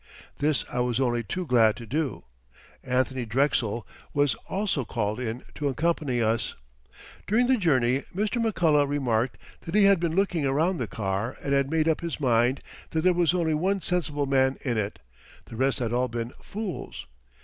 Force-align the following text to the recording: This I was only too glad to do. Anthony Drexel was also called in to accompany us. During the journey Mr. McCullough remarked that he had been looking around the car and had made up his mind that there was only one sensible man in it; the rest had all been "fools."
This 0.39 0.65
I 0.73 0.79
was 0.79 0.99
only 0.99 1.21
too 1.21 1.45
glad 1.45 1.75
to 1.75 1.85
do. 1.85 2.23
Anthony 2.83 3.23
Drexel 3.23 3.85
was 4.15 4.33
also 4.49 4.83
called 4.83 5.19
in 5.19 5.43
to 5.53 5.67
accompany 5.67 6.23
us. 6.23 6.55
During 7.27 7.45
the 7.45 7.55
journey 7.57 8.05
Mr. 8.11 8.43
McCullough 8.43 8.89
remarked 8.89 9.37
that 9.59 9.75
he 9.75 9.83
had 9.83 9.99
been 9.99 10.15
looking 10.15 10.43
around 10.43 10.79
the 10.79 10.87
car 10.87 11.37
and 11.43 11.53
had 11.53 11.69
made 11.69 11.87
up 11.87 12.01
his 12.01 12.19
mind 12.19 12.63
that 12.89 13.01
there 13.01 13.13
was 13.13 13.35
only 13.35 13.53
one 13.53 13.83
sensible 13.83 14.25
man 14.25 14.57
in 14.65 14.75
it; 14.75 14.97
the 15.45 15.55
rest 15.55 15.77
had 15.77 15.93
all 15.93 16.07
been 16.07 16.33
"fools." 16.41 17.05